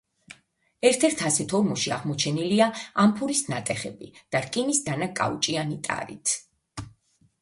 ერთ-ერთ 0.89 1.19
ასეთ 1.29 1.53
ორმოში 1.59 1.93
აღმოჩენილია 1.97 2.69
ამფორის 3.05 3.43
ნატეხები 3.53 4.09
და 4.37 4.43
რკინის 4.47 4.81
დანა 4.89 5.11
კაუჭიანი 5.21 5.79
ტარით. 5.91 6.35